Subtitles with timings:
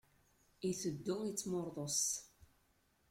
[0.69, 2.03] Iteddu, ittmuṛḍus.